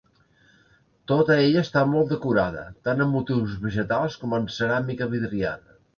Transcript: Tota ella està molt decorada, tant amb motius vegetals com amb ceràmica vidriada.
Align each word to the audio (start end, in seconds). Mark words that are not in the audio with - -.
Tota 1.11 1.35
ella 1.41 1.63
està 1.67 1.83
molt 1.91 2.09
decorada, 2.15 2.63
tant 2.89 3.03
amb 3.05 3.19
motius 3.19 3.61
vegetals 3.67 4.19
com 4.23 4.35
amb 4.39 4.55
ceràmica 4.57 5.11
vidriada. 5.13 5.79